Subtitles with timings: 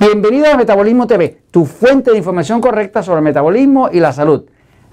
[0.00, 4.44] Bienvenido a Metabolismo TV, tu fuente de información correcta sobre el metabolismo y la salud.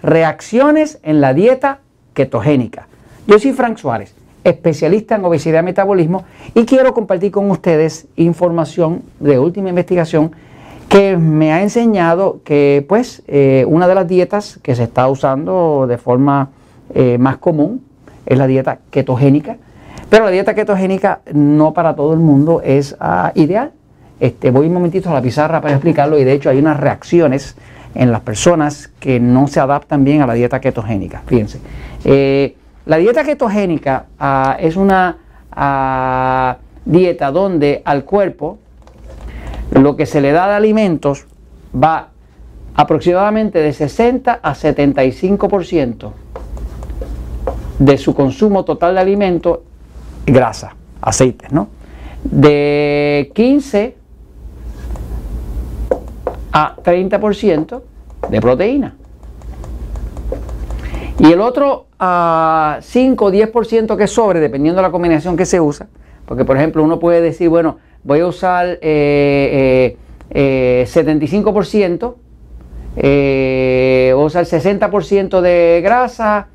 [0.02, 1.82] Reacciones en la dieta
[2.16, 2.88] ketogénica.
[3.28, 6.24] Yo soy Frank Suárez, especialista en obesidad y metabolismo,
[6.56, 10.32] y quiero compartir con ustedes información de última investigación
[10.90, 15.86] que me ha enseñado que pues eh, una de las dietas que se está usando
[15.88, 16.50] de forma
[16.96, 17.84] eh, más común
[18.26, 19.58] es la dieta ketogénica,
[20.10, 23.72] pero la dieta ketogénica no para todo el mundo es ah, ideal
[24.20, 27.56] este, voy un momentito a la pizarra para explicarlo y de hecho hay unas reacciones
[27.96, 31.24] en las personas que no se adaptan bien a la dieta ketogénica.
[31.26, 31.60] Fíjense,
[32.04, 35.18] eh, la dieta ketogénica ah, es una
[35.52, 38.60] ah, dieta donde al cuerpo
[39.72, 41.26] lo que se le da de alimentos
[41.74, 42.10] va
[42.76, 46.12] aproximadamente de 60 a 75%
[47.80, 49.60] de su consumo total de alimentos,
[50.26, 51.70] grasa, aceites, ¿no?
[52.24, 53.96] De 15
[56.56, 57.82] a 30%
[58.30, 58.96] de proteína.
[61.20, 65.60] Y el otro a 5 o 10% que sobre, dependiendo de la combinación que se
[65.60, 65.88] usa,
[66.26, 69.98] porque por ejemplo uno puede decir, bueno, voy a usar eh,
[70.30, 72.16] eh, 75%,
[72.98, 76.48] eh, voy a usar 60% de grasa,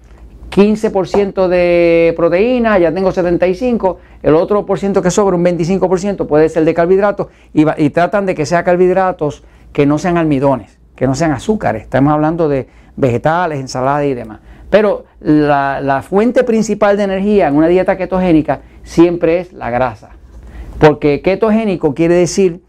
[0.50, 6.48] 15% de proteína, ya tengo 75%, el otro por ciento que sobra, un 25%, puede
[6.48, 11.14] ser de carbohidratos, y tratan de que sea carbohidratos que no sean almidones, que no
[11.14, 11.82] sean azúcares.
[11.82, 14.40] Estamos hablando de vegetales, ensaladas y demás.
[14.70, 20.10] Pero la, fuente principal de energía en una dieta ketogénica siempre es la grasa.
[20.78, 22.60] Porque ketogénico quiere decir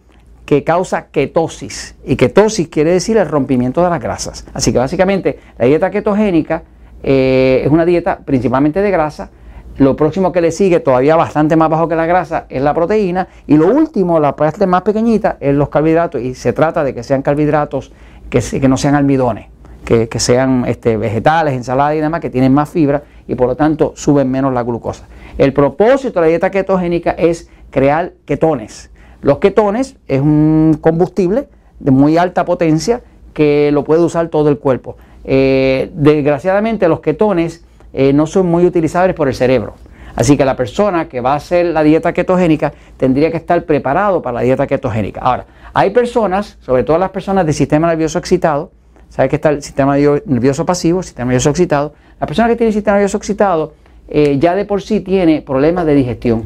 [0.46, 1.96] que causa ketosis.
[2.04, 4.46] Y ketosis quiere decir el rompimiento de las grasas.
[4.54, 6.64] Así que básicamente la dieta ketogénica
[7.04, 9.30] eh, es una dieta principalmente de grasa
[9.78, 13.28] lo próximo que le sigue, todavía bastante más bajo que la grasa, es la proteína.
[13.48, 16.22] Y lo último, la parte más pequeñita, es los carbohidratos.
[16.22, 17.92] Y se trata de que sean carbohidratos
[18.30, 19.48] que, que no sean almidones,
[19.86, 23.94] que, sean este, vegetales, ensaladas y demás, que tienen más fibra y por lo tanto
[23.96, 25.08] suben menos la glucosa.
[25.38, 28.92] El propósito de la dieta ketogénica es crear ketones.
[29.22, 31.48] Los ketones es un combustible
[31.80, 33.02] de muy alta potencia
[33.34, 34.98] que lo puede usar todo el cuerpo.
[35.24, 39.75] Eh, desgraciadamente los ketones eh, no son muy utilizables por el cerebro.
[40.16, 44.22] Así que la persona que va a hacer la dieta ketogénica tendría que estar preparado
[44.22, 45.22] para la dieta ketogénica.
[45.22, 48.72] Ahora, hay personas, sobre todo las personas del sistema nervioso excitado,
[49.09, 51.94] ¿sabe que está el sistema nervioso pasivo, sistema nervioso excitado?
[52.19, 53.74] La persona que tiene sistema nervioso excitado
[54.13, 56.44] eh, ya de por sí tiene problemas de digestión.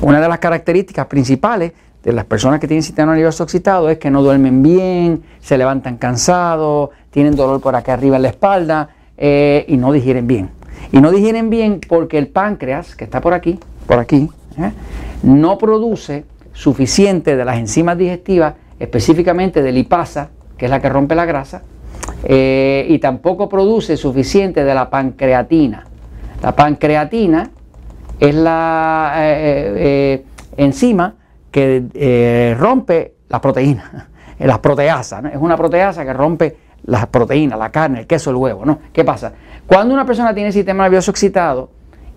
[0.00, 1.72] Una de las características principales
[2.02, 5.96] de las personas que tienen sistema nervioso excitado es que no duermen bien, se levantan
[5.96, 10.50] cansados, tienen dolor por acá arriba en la espalda eh, y no digieren bien.
[10.90, 14.72] Y no digieren bien porque el páncreas, que está por aquí, por aquí, ¿eh?
[15.22, 21.14] no produce suficiente de las enzimas digestivas, específicamente de lipasa, que es la que rompe
[21.14, 21.62] la grasa,
[22.24, 25.86] eh, y tampoco produce suficiente de la pancreatina.
[26.42, 27.48] La pancreatina
[28.18, 29.14] es la
[30.56, 31.14] enzima
[31.52, 33.88] que rompe las proteínas,
[34.40, 35.24] las proteasas.
[35.26, 38.64] Es una proteasa que rompe las proteínas, la carne, el queso, el huevo.
[38.64, 38.78] ¿no?
[38.92, 39.32] ¿Qué pasa?
[39.66, 41.70] Cuando una persona tiene el sistema nervioso excitado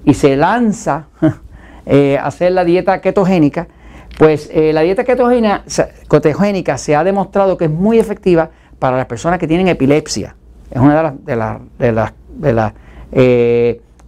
[0.03, 1.07] y se lanza
[1.85, 3.67] eh, a hacer la dieta ketogénica,
[4.17, 9.39] pues eh, la dieta ketogénica, se ha demostrado que es muy efectiva para las personas
[9.39, 10.35] que tienen epilepsia.
[10.71, 12.73] Es una de las, de las, de las, de las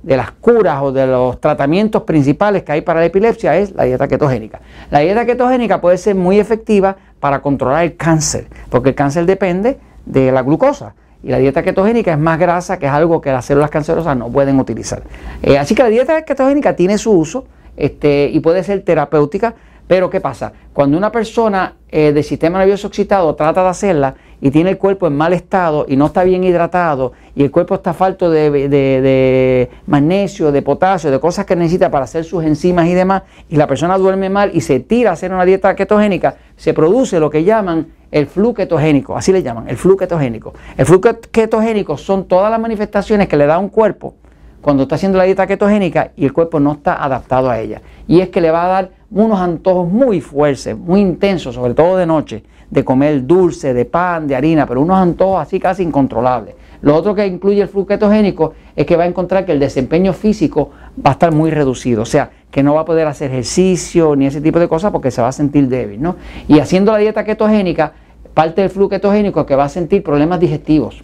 [0.04, 3.84] de las curas o de los tratamientos principales que hay para la epilepsia es la
[3.84, 4.62] dieta ketogénica.
[4.92, 9.78] La dieta ketogénica puede ser muy efectiva para controlar el cáncer, porque el cáncer depende
[10.10, 10.96] de la glucosa.
[11.24, 14.30] Y la dieta ketogénica es más grasa, que es algo que las células cancerosas no
[14.30, 15.04] pueden utilizar.
[15.42, 17.46] Eh, así que la dieta ketogénica tiene su uso
[17.78, 19.56] este, y puede ser terapéutica,
[19.88, 20.54] pero ¿qué pasa?
[20.74, 25.08] Cuando una persona eh, de sistema nervioso excitado trata de hacerla, y tiene el cuerpo
[25.08, 30.52] en mal estado y no está bien hidratado y el cuerpo está falto de, magnesio,
[30.52, 33.98] de potasio, de cosas que necesita para hacer sus enzimas y demás, y la persona
[33.98, 37.88] duerme mal y se tira a hacer una dieta ketogénica, se produce lo que llaman
[38.12, 40.54] el flu ketogénico, así le llaman, el flu ketogénico.
[40.76, 44.16] El flu ketogénico son todas las manifestaciones que le da un cuerpo
[44.60, 47.82] cuando está haciendo la dieta ketogénica y el cuerpo no está adaptado a ella.
[48.10, 51.96] Y es que le va a dar unos antojos muy fuertes, muy intensos, sobre todo
[51.96, 56.56] de noche de comer dulce, de pan, de harina, pero unos antojos así casi incontrolables.
[56.82, 60.14] Lo otro que incluye el flujo ketogénico es que va a encontrar que el desempeño
[60.14, 60.72] físico
[61.04, 64.26] va a estar muy reducido, o sea, que no va a poder hacer ejercicio ni
[64.26, 66.16] ese tipo de cosas porque se va a sentir débil, ¿no?
[66.48, 67.94] Y haciendo la dieta ketogénica,
[68.34, 71.04] parte del flujo ketogénico que va a sentir problemas digestivos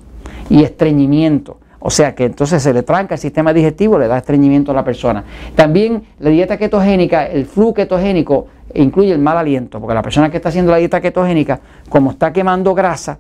[0.49, 4.71] y estreñimiento O sea que entonces se le tranca el sistema digestivo, le da estreñimiento
[4.71, 5.23] a la persona.
[5.55, 10.37] También la dieta ketogénica, el flujo ketogénico incluye el mal aliento, porque la persona que
[10.37, 11.59] está haciendo la dieta ketogénica,
[11.89, 13.19] como está quemando grasa,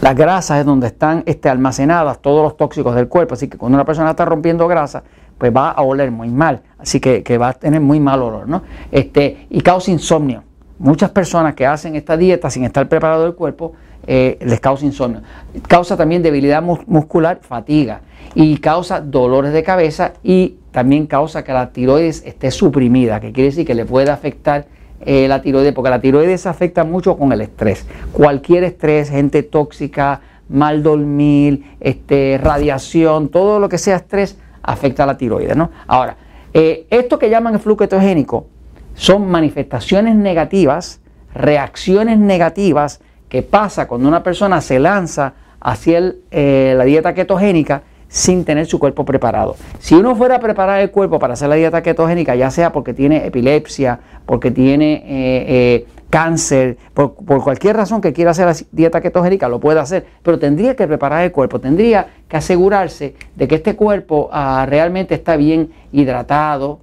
[0.00, 3.76] las grasas es donde están este, almacenadas todos los tóxicos del cuerpo, así que cuando
[3.76, 5.02] una persona está rompiendo grasa,
[5.40, 8.62] pues va a oler muy mal, así que, va a tener muy mal olor, ¿no?
[8.92, 10.44] Este, y causa insomnio.
[10.78, 13.72] Muchas personas que hacen esta dieta sin estar preparado el cuerpo,
[14.06, 15.22] eh, les causa insomnio.
[15.66, 18.02] Causa también debilidad muscular, fatiga
[18.34, 23.48] y causa dolores de cabeza y también causa que la tiroides esté suprimida, que quiere
[23.48, 24.66] decir que le puede afectar
[25.00, 27.86] eh, la tiroides, porque la tiroides afecta mucho con el estrés.
[28.12, 30.20] Cualquier estrés, gente tóxica,
[30.50, 35.56] mal dormir, este, radiación, todo lo que sea estrés afecta a la tiroides.
[35.56, 35.70] ¿no?
[35.86, 36.16] Ahora,
[36.52, 38.46] eh, esto que llaman el flujo ketogénico
[38.94, 41.00] son manifestaciones negativas,
[41.34, 48.44] reacciones negativas que pasa cuando una persona se lanza hacia eh, la dieta ketogénica sin
[48.44, 49.56] tener su cuerpo preparado.
[49.78, 52.92] Si uno fuera a preparar el cuerpo para hacer la dieta ketogénica, ya sea porque
[52.92, 59.00] tiene epilepsia, porque tiene eh, eh, cáncer, por, cualquier razón que quiera hacer la dieta
[59.00, 63.54] ketogénica, lo puede hacer, pero tendría que preparar el cuerpo, tendría que asegurarse de que
[63.54, 66.80] este cuerpo ah, realmente está bien hidratado,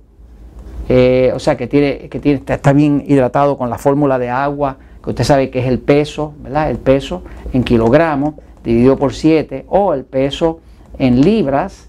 [0.89, 5.23] o sea, que, tiene, que tiene, está bien hidratado con la fórmula de agua, usted
[5.23, 6.69] sabe que es el peso, ¿verdad?
[6.69, 10.59] El peso en kilogramos dividido por 7 o el peso
[10.99, 11.87] en libras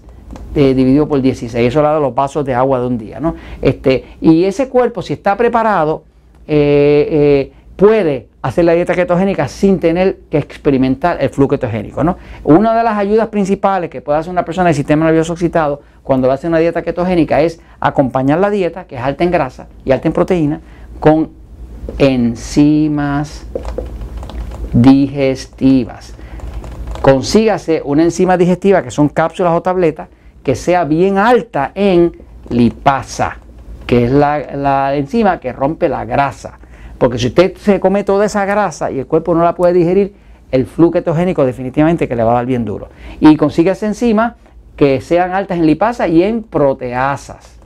[0.55, 1.67] eh, dividido por 16.
[1.67, 3.35] Eso da los vasos de agua de un día, ¿no?
[3.61, 6.03] Este, y ese cuerpo, si está preparado,
[6.51, 12.03] eh, eh, puede hacer la dieta ketogénica sin tener que experimentar el flujo ketogénico.
[12.03, 12.17] ¿no?
[12.43, 16.31] Una de las ayudas principales que puede hacer una persona del sistema nervioso excitado cuando
[16.31, 20.07] hace una dieta ketogénica es acompañar la dieta, que es alta en grasa y alta
[20.07, 20.61] en proteína,
[20.99, 21.29] con
[21.99, 23.45] enzimas
[24.73, 26.15] digestivas.
[27.03, 30.09] Consígase una enzima digestiva que son cápsulas o tabletas
[30.43, 32.17] que sea bien alta en
[32.49, 33.37] lipasa,
[33.89, 36.59] que es la, enzima que rompe la grasa.
[36.99, 40.13] Porque si usted se come toda esa grasa y el cuerpo no la puede digerir,
[40.51, 42.89] el flujo ketogénico definitivamente que le va a dar bien duro.
[43.19, 44.35] Y consígase enzimas
[44.75, 47.57] que sean altas en lipasa y en proteasas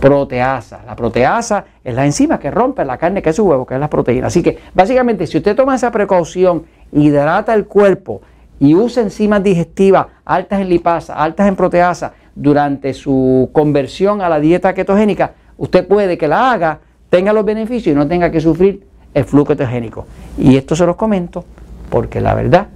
[0.00, 0.80] proteasa.
[0.84, 3.80] La proteasa es la enzima que rompe la carne, que es su huevo, que es
[3.80, 4.26] la proteína.
[4.26, 8.20] Así que básicamente si usted toma esa precaución, hidrata el cuerpo
[8.60, 14.40] y usa enzimas digestivas altas en lipasa, altas en proteasa durante su conversión a la
[14.40, 16.80] dieta ketogénica, usted puede que la haga,
[17.10, 20.06] tenga los beneficios y no tenga que sufrir el flujo ketogénico.
[20.36, 21.44] Y esto se los comento
[21.90, 22.68] porque la verdad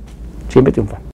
[0.48, 1.07] siempre triunfa.